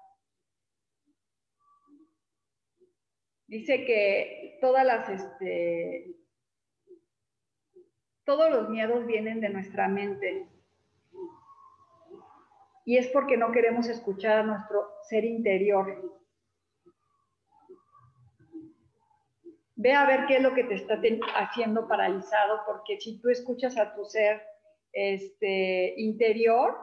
[3.46, 6.16] Dice que todas las, este,
[8.24, 10.48] todos los miedos vienen de nuestra mente.
[12.86, 16.23] Y es porque no queremos escuchar a nuestro ser interior.
[19.84, 20.98] Ve a ver qué es lo que te está
[21.36, 24.42] haciendo paralizado, porque si tú escuchas a tu ser
[24.92, 26.74] este, interior,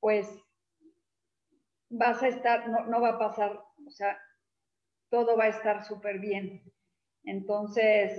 [0.00, 0.26] pues
[1.90, 4.18] vas a estar, no, no va a pasar, o sea,
[5.10, 6.62] todo va a estar súper bien.
[7.24, 8.18] Entonces,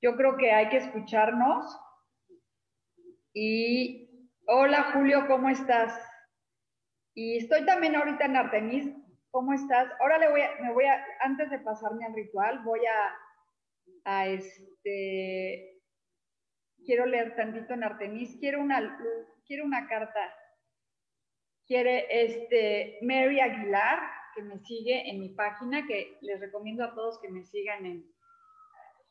[0.00, 1.78] yo creo que hay que escucharnos.
[3.34, 5.92] Y hola Julio, ¿cómo estás?
[7.12, 9.05] Y estoy también ahorita en Artemis.
[9.36, 9.92] ¿Cómo estás?
[10.00, 12.80] Ahora le voy a, me voy a, antes de pasarme al ritual, voy
[14.06, 15.78] a, este,
[16.86, 18.38] quiero leer tantito en Artemis.
[18.40, 18.98] Quiero una,
[19.46, 20.20] quiero una carta.
[21.66, 24.00] Quiere este, Mary Aguilar
[24.34, 28.06] que me sigue en mi página, que les recomiendo a todos que me sigan en,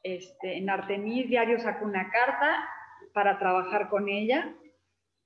[0.02, 2.68] este, en Artemis, diario saco una carta
[3.14, 4.56] para trabajar con ella.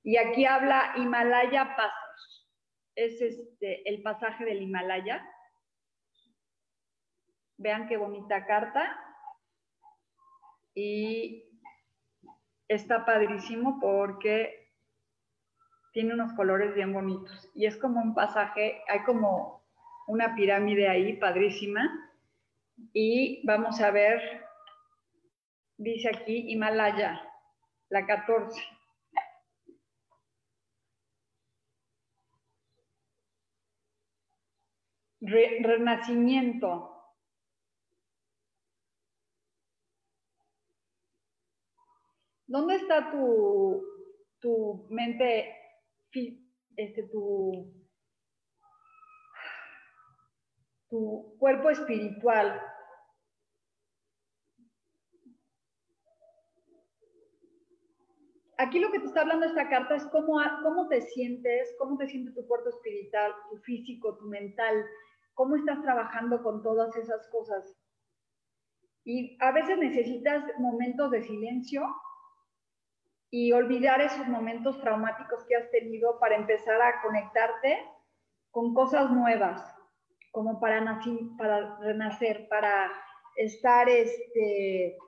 [0.02, 1.99] Y aquí habla Himalaya Pasos.
[3.00, 5.26] Es este, el pasaje del Himalaya.
[7.56, 8.94] Vean qué bonita carta.
[10.74, 11.48] Y
[12.68, 14.70] está padrísimo porque
[15.94, 17.50] tiene unos colores bien bonitos.
[17.54, 19.64] Y es como un pasaje, hay como
[20.06, 22.12] una pirámide ahí padrísima.
[22.92, 24.44] Y vamos a ver,
[25.78, 27.18] dice aquí Himalaya,
[27.88, 28.60] la 14.
[35.20, 36.96] Renacimiento.
[42.46, 43.84] ¿Dónde está tu,
[44.40, 45.54] tu mente,
[46.76, 47.80] este, tu
[50.90, 52.60] tu cuerpo espiritual.
[58.58, 62.08] Aquí lo que te está hablando esta carta es cómo, cómo te sientes, cómo te
[62.08, 64.84] siente tu cuerpo espiritual, tu físico, tu mental,
[65.40, 67.74] cómo estás trabajando con todas esas cosas.
[69.04, 71.82] Y a veces necesitas momentos de silencio
[73.30, 77.82] y olvidar esos momentos traumáticos que has tenido para empezar a conectarte
[78.50, 79.64] con cosas nuevas
[80.30, 81.00] como para,
[81.38, 82.92] para renacer, para
[83.36, 84.98] estar este,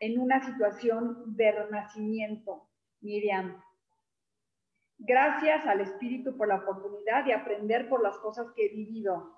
[0.00, 2.68] en una situación de renacimiento,
[3.00, 3.62] Miriam.
[4.98, 9.37] Gracias al Espíritu por la oportunidad de aprender por las cosas que he vivido.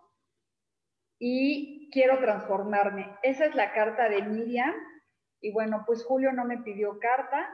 [1.20, 3.16] Y quiero transformarme.
[3.22, 4.74] Esa es la carta de Miriam.
[5.40, 7.48] Y bueno, pues Julio no me pidió carta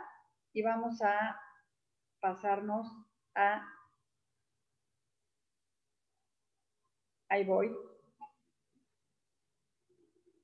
[0.53, 1.39] y vamos a
[2.21, 2.87] pasarnos
[3.35, 3.63] a
[7.29, 7.77] Ahí voy.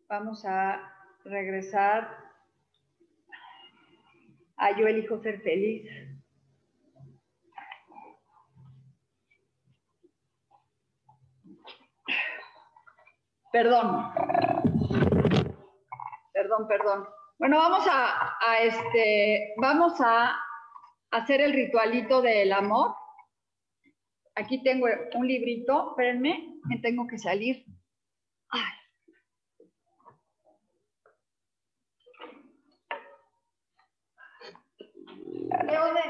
[0.08, 0.92] Vamos a
[1.24, 2.18] regresar
[4.56, 5.88] a Yo elijo ser feliz.
[13.52, 14.12] Perdón.
[16.32, 17.08] Perdón, perdón.
[17.38, 20.38] Bueno, vamos a, este, vamos a
[21.10, 22.94] hacer el ritualito del amor.
[24.34, 27.64] Aquí tengo un librito, espérenme me tengo que salir.
[28.50, 28.72] Ay.
[35.66, 36.00] Leo de...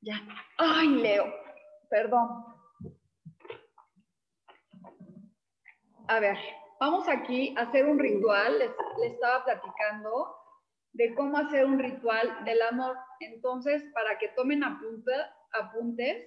[0.00, 0.20] Ya.
[0.58, 1.34] Ay, Leo.
[1.90, 2.57] Perdón.
[6.08, 6.38] A ver,
[6.80, 8.58] vamos aquí a hacer un ritual.
[8.58, 8.70] Les,
[9.04, 10.34] estaba platicando
[10.92, 12.96] de cómo hacer un ritual del amor.
[13.20, 16.26] Entonces, para que tomen apuntes,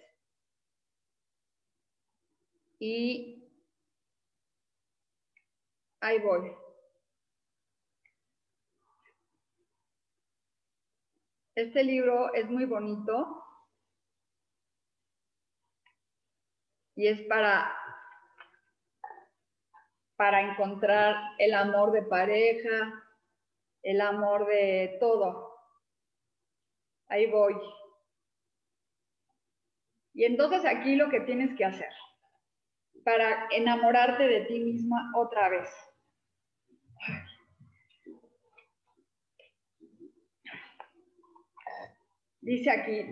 [2.80, 3.50] y
[6.00, 6.52] ahí voy.
[11.56, 13.44] Este libro es muy bonito
[16.96, 17.72] y es para,
[20.22, 23.04] para encontrar el amor de pareja,
[23.82, 25.58] el amor de todo.
[27.08, 27.56] Ahí voy.
[30.14, 31.90] Y entonces aquí lo que tienes que hacer
[33.04, 35.68] para enamorarte de ti misma otra vez.
[42.42, 43.10] Dice aquí,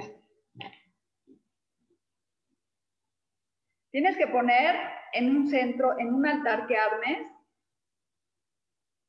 [3.90, 7.28] tienes que poner en un centro, en un altar que armes,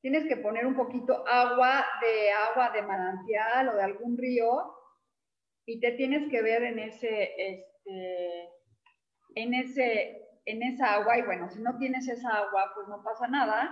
[0.01, 4.75] tienes que poner un poquito agua de agua de manantial o de algún río
[5.67, 8.49] y te tienes que ver en ese, este,
[9.35, 13.29] en ese, en esa agua y bueno, si no tienes esa agua, pues no pasa
[13.29, 13.71] nada.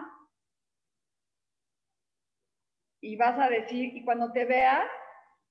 [3.00, 4.88] Y vas a decir, y cuando te veas,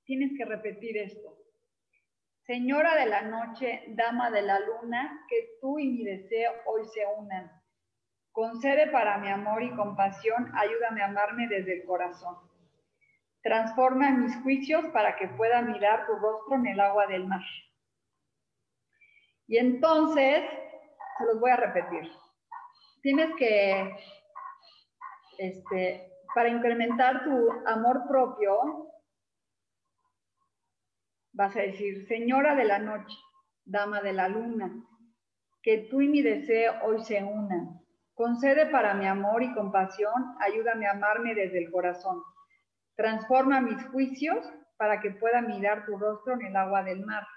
[0.05, 1.36] tienes que repetir esto.
[2.47, 7.05] Señora de la noche, dama de la luna, que tú y mi deseo hoy se
[7.17, 7.51] unan.
[8.31, 12.37] Concede para mi amor y compasión, ayúdame a amarme desde el corazón.
[13.43, 17.41] Transforma mis juicios para que pueda mirar tu rostro en el agua del mar.
[19.47, 20.41] Y entonces,
[21.17, 22.09] se los voy a repetir.
[23.01, 23.93] Tienes que,
[25.37, 28.86] este, para incrementar tu amor propio,
[31.37, 33.15] vas a decir, Señora de la noche,
[33.63, 34.73] Dama de la luna,
[35.61, 37.81] que tú y mi deseo hoy se unan.
[38.13, 42.23] Concede para mi amor y compasión, ayúdame a amarme desde el corazón.
[42.95, 44.39] Transforma mis juicios
[44.77, 47.27] para que pueda mirar tu rostro en el agua del mar.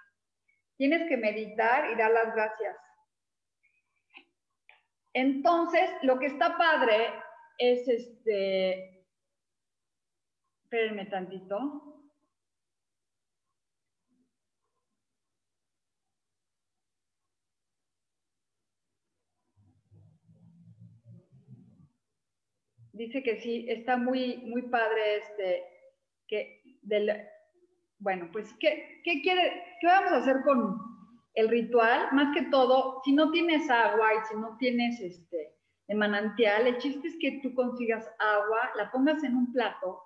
[0.77, 2.77] Tienes que meditar y dar las gracias.
[5.13, 7.13] Entonces, lo que está padre
[7.59, 9.05] es este.
[10.63, 12.00] Espérenme tantito.
[23.01, 25.65] Dice que sí, está muy, muy padre este,
[26.29, 27.11] que del,
[27.99, 30.77] bueno, pues, ¿qué, ¿qué quiere, qué vamos a hacer con
[31.33, 32.09] el ritual?
[32.13, 35.57] Más que todo, si no tienes agua y si no tienes este,
[35.89, 40.03] de manantial, el chiste es que tú consigas agua, la pongas en un plato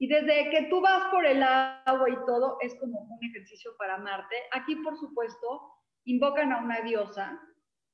[0.00, 3.94] y desde que tú vas por el agua y todo, es como un ejercicio para
[3.94, 4.34] amarte.
[4.50, 7.40] Aquí, por supuesto, invocan a una diosa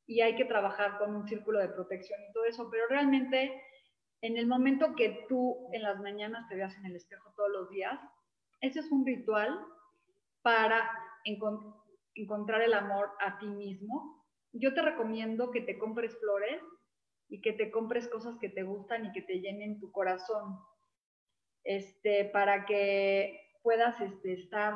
[0.06, 3.62] y hay que trabajar con un círculo de protección y todo eso, pero realmente
[4.20, 7.70] en el momento que tú en las mañanas te veas en el espejo todos los
[7.70, 7.98] días,
[8.60, 9.58] ese es un ritual
[10.42, 10.88] para
[12.14, 14.24] encontrar el amor a ti mismo.
[14.52, 16.60] Yo te recomiendo que te compres flores
[17.28, 20.58] y que te compres cosas que te gustan y que te llenen tu corazón,
[21.64, 24.74] este, para que puedas este, estar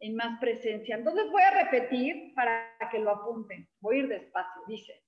[0.00, 0.96] en más presencia.
[0.96, 3.68] Entonces voy a repetir para que lo apunten.
[3.80, 4.62] Voy a ir despacio.
[4.66, 5.06] Dice,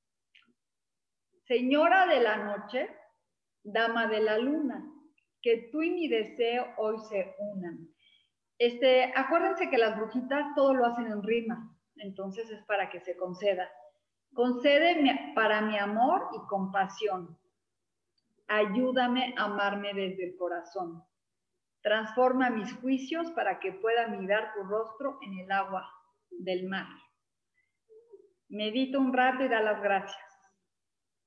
[1.49, 2.91] Señora de la noche,
[3.63, 4.85] dama de la luna,
[5.43, 7.89] que tú y mi deseo hoy se unan.
[8.59, 13.17] Este, acuérdense que las brujitas todo lo hacen en rima, entonces es para que se
[13.17, 13.69] conceda.
[14.35, 17.39] Concédeme para mi amor y compasión.
[18.49, 21.05] Ayúdame a amarme desde el corazón.
[21.83, 25.89] Transforma mis juicios para que pueda mirar tu rostro en el agua
[26.31, 26.87] del mar.
[28.49, 30.17] Medita un rato y da las gracias.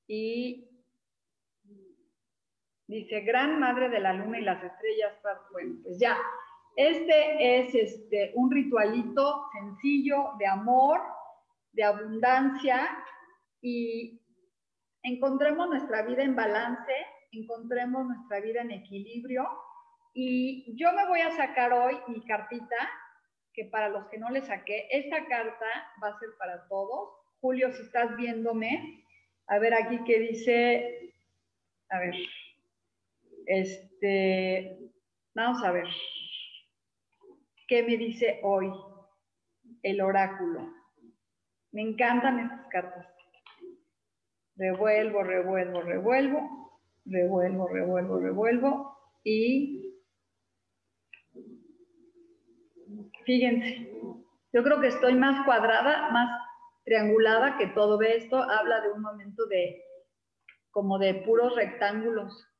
[0.06, 0.71] Y
[2.92, 5.14] Dice, gran madre de la luna y las estrellas.
[5.50, 6.18] Bueno, pues ya.
[6.76, 11.00] Este es este, un ritualito sencillo de amor,
[11.72, 12.88] de abundancia
[13.62, 14.20] y
[15.02, 16.92] encontremos nuestra vida en balance,
[17.32, 19.48] encontremos nuestra vida en equilibrio.
[20.12, 22.90] Y yo me voy a sacar hoy mi cartita,
[23.54, 25.66] que para los que no le saqué, esta carta
[26.02, 27.08] va a ser para todos.
[27.40, 29.02] Julio, si estás viéndome,
[29.46, 31.14] a ver aquí que dice,
[31.88, 32.14] a ver,
[33.46, 34.78] este,
[35.34, 35.86] vamos a ver.
[37.66, 38.70] ¿Qué me dice hoy
[39.82, 40.72] el oráculo?
[41.72, 43.06] Me encantan estas cartas.
[44.56, 49.98] Revuelvo, revuelvo, revuelvo, revuelvo, revuelvo, revuelvo y
[53.24, 53.90] fíjense,
[54.52, 56.28] yo creo que estoy más cuadrada, más
[56.84, 58.36] triangulada que todo esto.
[58.42, 59.82] Habla de un momento de
[60.70, 62.51] como de puros rectángulos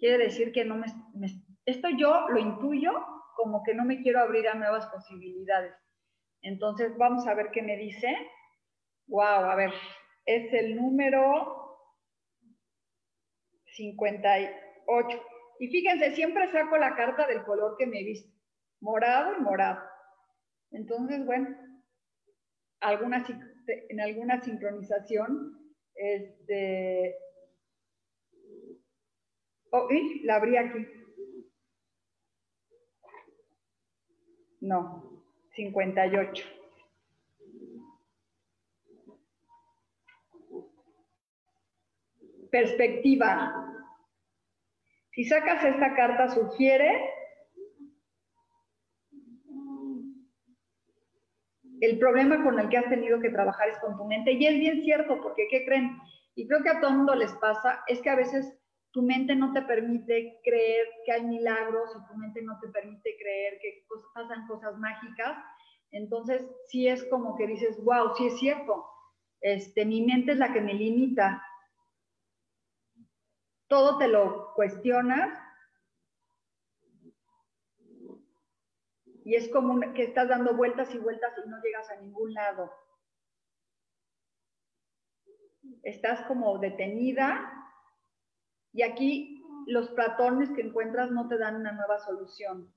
[0.00, 0.86] quiere decir que no me,
[1.66, 2.92] esto yo lo intuyo
[3.36, 5.74] como que no me quiero abrir a nuevas posibilidades.
[6.42, 8.08] Entonces vamos a ver qué me dice.
[9.06, 9.72] Wow, a ver,
[10.26, 11.78] es el número
[13.76, 15.22] 58.
[15.60, 18.32] Y fíjense, siempre saco la carta del color que me viste,
[18.80, 19.80] morado y morado.
[20.70, 21.48] Entonces, bueno,
[22.80, 23.24] alguna,
[23.66, 25.58] en alguna sincronización,
[25.94, 27.14] este,
[29.70, 29.88] Oh,
[30.24, 30.86] la abrí aquí.
[34.60, 36.46] No, 58.
[42.50, 43.66] Perspectiva.
[45.12, 47.10] Si sacas esta carta, sugiere
[51.80, 54.32] el problema con el que has tenido que trabajar es con tu mente.
[54.32, 55.96] Y es bien cierto, porque ¿qué creen?
[56.34, 58.59] Y creo que a todo mundo les pasa, es que a veces
[58.92, 63.16] tu mente no te permite creer que hay milagros y tu mente no te permite
[63.18, 65.38] creer que pasan cosas mágicas.
[65.92, 68.84] Entonces, sí es como que dices, wow, sí es cierto.
[69.40, 71.42] Este, mi mente es la que me limita.
[73.68, 75.38] Todo te lo cuestionas
[79.24, 82.72] y es como que estás dando vueltas y vueltas y no llegas a ningún lado.
[85.84, 87.60] Estás como detenida
[88.72, 92.72] y aquí los platones que encuentras no te dan una nueva solución.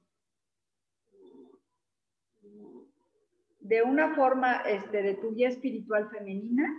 [3.59, 6.69] De una forma este, de tu guía espiritual femenina,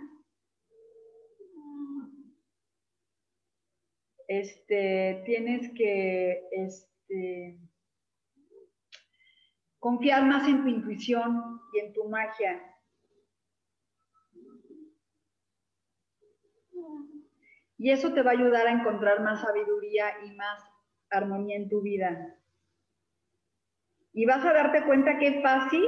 [4.27, 7.59] este, tienes que este,
[9.79, 12.74] confiar más en tu intuición y en tu magia.
[17.85, 20.59] Y eso te va a ayudar a encontrar más sabiduría y más
[21.11, 22.35] armonía en tu vida.
[24.11, 25.85] Y vas a darte cuenta que fácil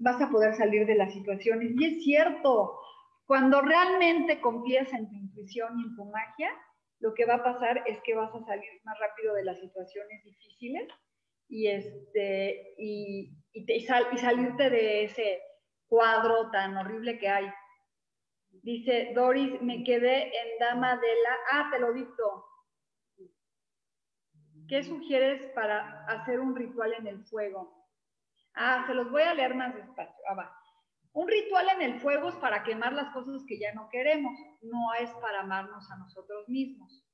[0.00, 1.70] vas a poder salir de las situaciones.
[1.76, 2.80] Y es cierto,
[3.26, 6.50] cuando realmente confías en tu intuición y en tu magia,
[6.98, 10.24] lo que va a pasar es que vas a salir más rápido de las situaciones
[10.24, 10.88] difíciles
[11.48, 15.40] y, este, y, y, salirte de ese
[15.86, 17.46] cuadro tan horrible que hay.
[18.62, 21.36] Dice Doris, me quedé en Dama de la...
[21.52, 22.44] Ah, te lo dicto.
[24.68, 27.86] ¿Qué sugieres para hacer un ritual en el fuego?
[28.54, 30.24] Ah, se los voy a leer más despacio.
[30.28, 30.52] Ah, va.
[31.12, 34.92] Un ritual en el fuego es para quemar las cosas que ya no queremos, no
[35.00, 37.04] es para amarnos a nosotros mismos.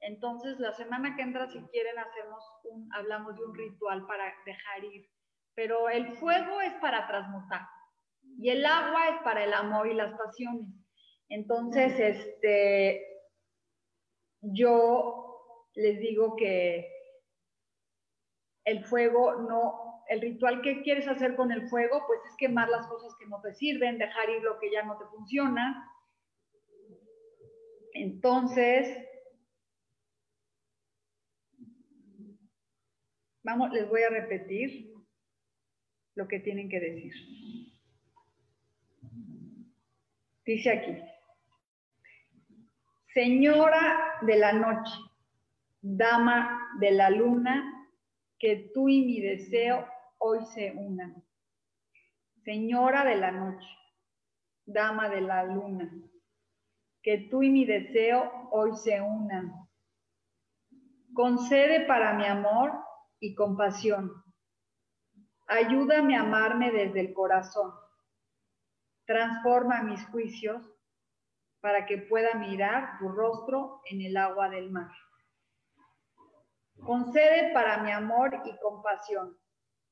[0.00, 4.84] Entonces, la semana que entra, si quieren, hacemos un, hablamos de un ritual para dejar
[4.84, 5.06] ir.
[5.54, 7.62] Pero el fuego es para transmutar
[8.38, 10.68] y el agua es para el amor y las pasiones.
[11.30, 13.06] Entonces, este,
[14.42, 16.86] yo les digo que
[18.64, 22.86] el fuego no, el ritual que quieres hacer con el fuego, pues es quemar las
[22.86, 25.90] cosas que no te sirven, dejar ir lo que ya no te funciona.
[27.94, 29.06] Entonces,
[33.42, 34.92] Vamos, les voy a repetir
[36.14, 37.12] lo que tienen que decir.
[40.44, 41.02] Dice aquí,
[43.12, 44.92] Señora de la noche,
[45.82, 47.88] dama de la luna,
[48.38, 49.84] que tú y mi deseo
[50.18, 51.20] hoy se unan.
[52.44, 53.68] Señora de la noche,
[54.64, 55.90] dama de la luna,
[57.02, 59.54] que tú y mi deseo hoy se unan.
[61.12, 62.72] Concede para mi amor
[63.18, 64.22] y compasión.
[65.48, 67.72] Ayúdame a amarme desde el corazón.
[69.04, 70.62] Transforma mis juicios
[71.60, 74.90] para que pueda mirar tu rostro en el agua del mar.
[76.84, 79.36] Concede para mi amor y compasión.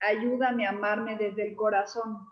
[0.01, 2.27] Ayúdame a amarme desde el corazón.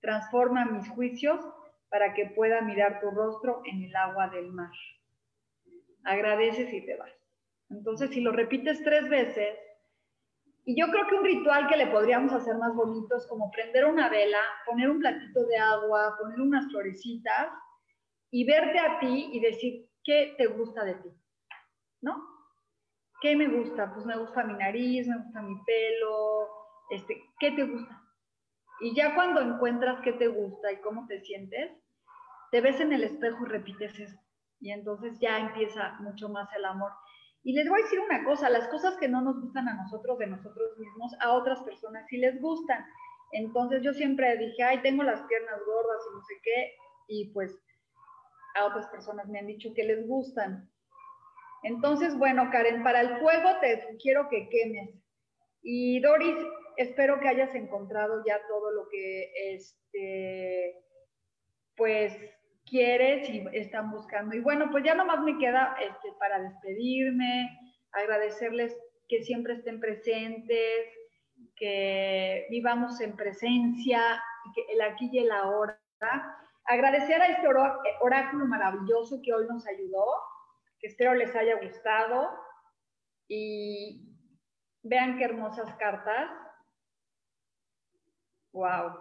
[0.00, 1.40] Transforma mis juicios
[1.88, 4.70] para que pueda mirar tu rostro en el agua del mar.
[6.04, 7.12] Agradeces y te vas.
[7.70, 9.58] Entonces, si lo repites tres veces,
[10.64, 13.86] y yo creo que un ritual que le podríamos hacer más bonito es como prender
[13.86, 17.48] una vela, poner un platito de agua, poner unas florecitas
[18.30, 21.10] y verte a ti y decir qué te gusta de ti,
[22.00, 22.22] ¿no?
[23.20, 23.92] ¿Qué me gusta?
[23.92, 26.48] Pues me gusta mi nariz, me gusta mi pelo,
[26.90, 28.02] este, ¿qué te gusta?
[28.80, 31.72] Y ya cuando encuentras qué te gusta y cómo te sientes,
[32.50, 34.18] te ves en el espejo y repites eso.
[34.60, 36.92] Y entonces ya empieza mucho más el amor.
[37.42, 40.18] Y les voy a decir una cosa, las cosas que no nos gustan a nosotros
[40.18, 42.84] de nosotros mismos, a otras personas sí les gustan.
[43.32, 46.72] Entonces yo siempre dije, ay, tengo las piernas gordas y no sé qué,
[47.08, 47.60] y pues
[48.58, 50.68] a otras personas me han dicho que les gustan.
[51.62, 54.90] Entonces, bueno, Karen, para el fuego te sugiero que quemes.
[55.62, 56.36] Y Doris,
[56.76, 60.76] espero que hayas encontrado ya todo lo que, este,
[61.76, 62.16] pues,
[62.68, 64.36] quieres y están buscando.
[64.36, 67.58] Y bueno, pues ya nomás me queda este, para despedirme,
[67.92, 68.76] agradecerles
[69.08, 70.86] que siempre estén presentes,
[71.56, 74.22] que vivamos en presencia,
[74.54, 75.78] que el aquí y el ahora.
[76.70, 77.48] Agradecer a este
[78.02, 80.04] oráculo maravilloso que hoy nos ayudó,
[80.78, 82.28] que espero les haya gustado
[83.26, 84.14] y
[84.82, 86.30] vean qué hermosas cartas.
[88.52, 88.98] Wow.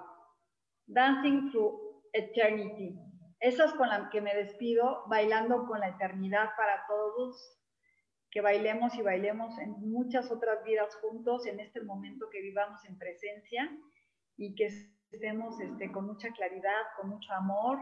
[0.86, 2.97] Dancing through eternity.
[3.41, 7.53] Esa es con la que me despido, bailando con la eternidad para todos.
[8.32, 12.97] Que bailemos y bailemos en muchas otras vidas juntos, en este momento que vivamos en
[12.97, 13.70] presencia
[14.38, 14.70] y que
[15.12, 17.80] estemos este, con mucha claridad, con mucho amor.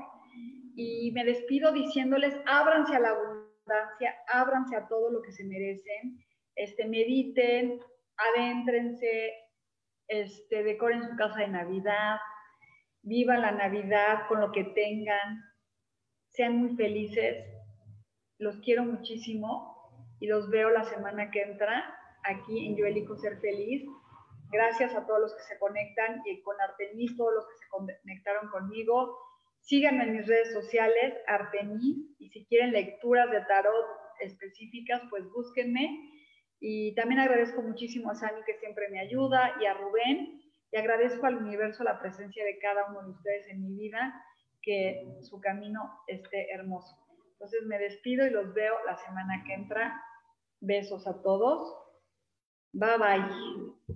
[0.76, 6.20] Y me despido diciéndoles, ábranse a la abundancia, ábranse a todo lo que se merecen,
[6.56, 7.80] este, mediten,
[8.18, 9.34] adéntrense,
[10.08, 12.18] este, decoren su casa de Navidad,
[13.02, 15.42] vivan la Navidad con lo que tengan,
[16.30, 17.46] sean muy felices,
[18.40, 19.76] los quiero muchísimo
[20.20, 23.86] y los veo la semana que entra aquí en Yo elijo ser feliz.
[24.52, 28.50] Gracias a todos los que se conectan y con Artemis, todos los que se conectaron
[28.50, 29.18] conmigo.
[29.60, 33.86] Síganme en mis redes sociales, Artemis, y si quieren lecturas de tarot
[34.20, 36.12] específicas, pues búsquenme.
[36.60, 40.42] Y también agradezco muchísimo a Sani que siempre me ayuda y a Rubén.
[40.72, 44.14] Y agradezco al universo la presencia de cada uno de ustedes en mi vida,
[44.62, 46.96] que su camino esté hermoso.
[47.34, 50.02] Entonces me despido y los veo la semana que entra.
[50.60, 51.76] Besos a todos.
[52.74, 53.96] Bye bye.